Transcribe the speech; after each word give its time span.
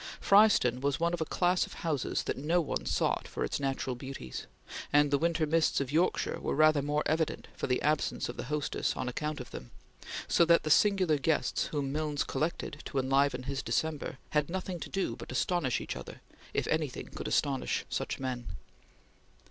Fryston 0.19 0.81
was 0.81 0.99
one 0.99 1.13
of 1.13 1.21
a 1.21 1.25
class 1.25 1.67
of 1.67 1.73
houses 1.85 2.23
that 2.23 2.35
no 2.35 2.59
one 2.59 2.87
sought 2.87 3.27
for 3.27 3.43
its 3.43 3.59
natural 3.59 3.95
beauties, 3.95 4.47
and 4.91 5.11
the 5.11 5.17
winter 5.19 5.45
mists 5.45 5.79
of 5.79 5.91
Yorkshire 5.91 6.39
were 6.41 6.55
rather 6.55 6.81
more 6.81 7.03
evident 7.05 7.47
for 7.55 7.67
the 7.67 7.79
absence 7.83 8.27
of 8.27 8.35
the 8.35 8.45
hostess 8.45 8.95
on 8.97 9.07
account 9.07 9.39
of 9.39 9.51
them, 9.51 9.69
so 10.27 10.43
that 10.43 10.63
the 10.63 10.71
singular 10.71 11.19
guests 11.19 11.65
whom 11.67 11.91
Milnes 11.91 12.23
collected 12.23 12.81
to 12.85 12.97
enliven 12.97 13.43
his 13.43 13.61
December 13.61 14.17
had 14.31 14.49
nothing 14.49 14.79
to 14.79 14.89
do 14.89 15.15
but 15.15 15.31
astonish 15.31 15.79
each 15.79 15.95
other, 15.95 16.21
if 16.51 16.65
anything 16.69 17.09
could 17.09 17.27
astonish 17.27 17.85
such 17.87 18.19
men. 18.19 18.47